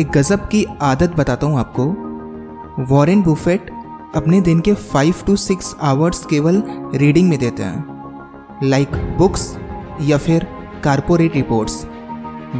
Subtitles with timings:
[0.00, 1.84] एक गजब की आदत बताता हूँ आपको।
[2.86, 3.70] वॉरेन बुफेट
[4.16, 6.62] अपने दिन के फाइव टू सिक्स आवर्स केवल
[6.94, 9.56] रीडिंग में देते हैं। लाइक बुक्स
[10.00, 10.46] या फिर
[10.84, 11.84] कारपोरेट रिपोर्ट्स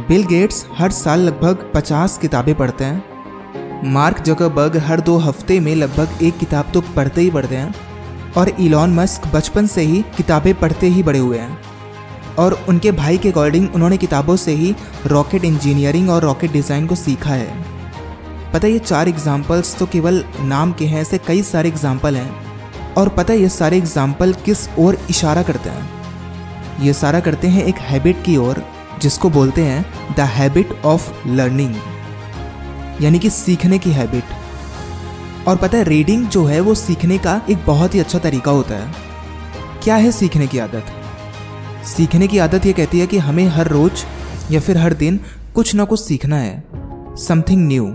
[0.07, 5.75] बिल गेट्स हर साल लगभग पचास किताबें पढ़ते हैं। मार्क जगरबर्ग हर दो हफ़्ते में
[5.75, 7.73] लगभग एक किताब तो पढ़ते ही पढ़ते हैं।
[8.37, 11.57] और इलॉन मस्क बचपन से ही किताबें पढ़ते ही बड़े हुए हैं।
[12.39, 14.73] और उनके भाई के अकॉर्डिंग उन्होंने किताबों से ही
[15.07, 17.47] रॉकेट इंजीनियरिंग और रॉकेट डिज़ाइन को सीखा है।
[18.53, 22.93] पता है ये चार एग्जाम्पल्स तो केवल नाम के हैं, ऐसे कई सारे एग्ज़ाम्पल हैं।
[22.95, 25.89] और पता है ये सारे एग्ज़ाम्पल किस ओर इशारा करते हैं?
[26.81, 28.63] ये सारा करते हैं एक हैबिट की ओर,
[29.01, 31.75] जिसको बोलते हैं द हैबिट ऑफ़ लर्निंग
[33.01, 37.65] यानी कि सीखने की हैबिट और पता है रीडिंग जो है वो सीखने का एक
[37.65, 40.91] बहुत ही अच्छा तरीका होता है। क्या है सीखने की आदत?
[41.89, 44.03] सीखने की आदत ये कहती है कि हमें हर रोज
[44.51, 45.19] या फिर हर दिन
[45.55, 47.85] कुछ ना कुछ सीखना है समथिंग न्यू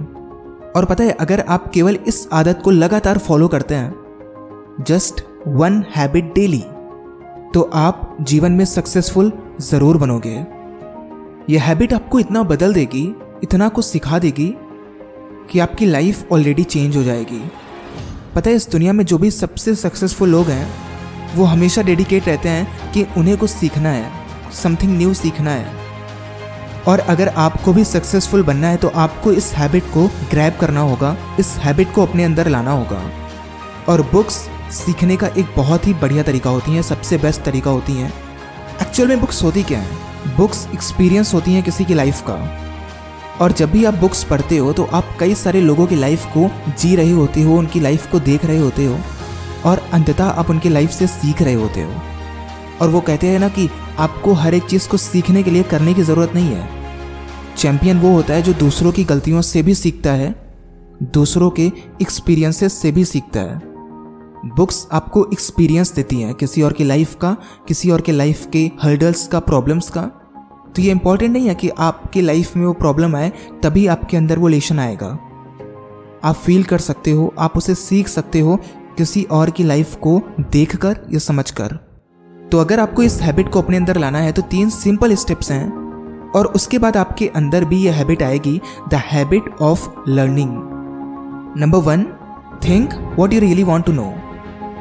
[0.77, 5.85] और पता है, अगर आप केवल इस आदत को लगातार फॉलो करते हैं जस्ट वन
[5.97, 6.63] हैबिट डेली
[7.55, 10.35] तो आप जीवन में सक्सेसफुल ज़रूर बनोगे।
[11.49, 13.05] यह हैबिट आपको इतना बदल देगी,
[13.43, 14.55] इतना कुछ सिखा देगी
[15.51, 17.43] कि आपकी लाइफ ऑलरेडी चेंज हो जाएगी।
[18.35, 20.67] पता है, इस दुनिया में जो भी सबसे सक्सेसफुल लोग हैं
[21.35, 25.83] वो हमेशा डेडिकेट रहते हैं कि उन्हें कुछ सीखना है समथिंग न्यू सीखना है।
[26.89, 31.17] और अगर आपको भी सक्सेसफुल बनना है तो आपको इस हैबिट को ग्रैब करना होगा,
[31.41, 33.03] इस हैबिट को अपने अंदर लाना होगा।
[33.89, 34.35] और बुक्स
[34.73, 38.13] सीखने का एक बहुत ही बढ़िया तरीका होती हैं, सबसे बेस्ट तरीका होती हैं।
[38.83, 40.37] एक्चुअल में बुक्स होती क्या हैं?
[40.37, 42.61] बुक्स एक्सपीरियंस होती हैं किसी की लाइफ का।
[43.41, 46.51] और जब भी आप बुक्स पढ़ते हो तो आप कई सारे लोगों की लाइफ को
[46.79, 48.99] जी रहे होते हो, उनकी लाइफ को देख रहे होते हो।
[49.65, 51.93] और अंततः आप उनकी लाइफ से सीख रहे होते हो।
[52.83, 55.95] और वो कहते हैं ना कि आपको हर एक चीज़ को सीखने के लिए करने
[55.95, 56.69] की ज़रूरत नहीं है।
[57.57, 60.57] चैंपियन वो होता है जो दूसरों की गलतियों से भी सीखता है,
[61.03, 63.75] दूसरों के एक्सपीरियंसेस से भी सीखता है।
[64.57, 67.37] बुक्स आपको एक्सपीरियंस देती हैं किसी और की लाइफ का,
[67.69, 70.03] किसी और के लाइफ के हर्डल्स का प्रॉब्लम्स का।
[70.77, 73.33] तो ये इंपॉर्टेंट नहीं है कि आपके लाइफ में वो प्रॉब्लम आए,
[73.63, 75.19] तभी आपके अंदर वो लेशन आएगा।
[76.25, 78.61] आप फील कर सकते हो, आप उसे सीख सकते हो
[78.99, 81.79] किसी और की लाइफ को देख कर या समझ कर
[82.53, 86.31] तो अगर आपको इस हैबिट को अपने अंदर लाना है तो तीन सिंपल स्टेप्स हैं,
[86.31, 88.61] और उसके बाद आपके अंदर भी यह हैबिट आएगी
[88.91, 90.53] the habit of learning
[91.59, 92.05] number one
[92.65, 94.13] think what you really want to know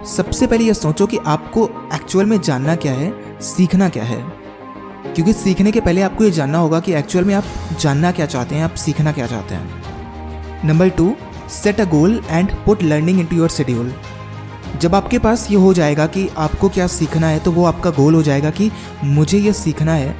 [0.07, 4.21] सबसे पहले यह सोचो कि आपको एक्चुअल में जानना क्या है, सीखना क्या है।
[5.05, 7.43] क्योंकि सीखने के पहले आपको ये जानना होगा कि एक्चुअल में आप
[7.79, 11.13] जानना क्या चाहते हैं, आप सीखना क्या चाहते हैं। Number two
[11.51, 13.93] set a goal and put learning into your schedule
[14.81, 18.15] जब आपके पास ये हो जाएगा कि आपको क्या सीखना है तो वो आपका गोल
[18.15, 18.71] हो जाएगा कि
[19.03, 20.15] मुझे ये सीखना है।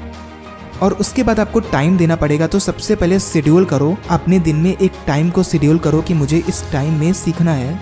[0.82, 4.72] और उसके बाद आपको टाइम देना पड़ेगा तो सबसे पहले शेड्यूल करो। अपने दिन में
[4.72, 7.80] एक टाइम को शेड्यूल करो कि मुझे इस टाइम में सीखना है।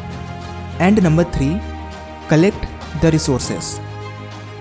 [0.81, 1.49] And number three
[2.29, 2.65] collect
[3.03, 3.79] the resources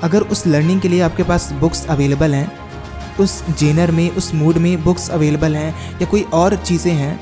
[0.02, 2.50] अगर उस लर्निंग के लिए आपके पास बुक्स अवेलेबल हैं,
[3.20, 7.18] उस जेनर में, उस मूड में बुक्स अवेलेबल हैं, या कोई और चीज़ें हैं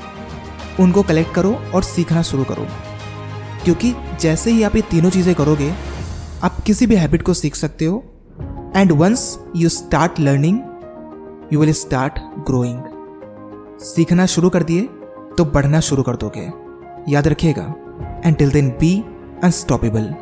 [0.79, 2.65] उनको कलेक्ट करो और सीखना शुरू करो।
[3.63, 5.73] क्योंकि जैसे ही आप ये तीनों चीज़ें करोगे,
[6.43, 8.03] आप किसी भी हैबिट को सीख सकते हो।
[8.75, 10.59] And once you start learning
[11.53, 14.81] you will start growing सीखना शुरू कर दिए
[15.37, 16.49] तो बढ़ना शुरू कर दोगे।
[17.11, 17.73] याद रखिएगा
[18.25, 18.95] and till then be
[19.43, 20.13] unstoppable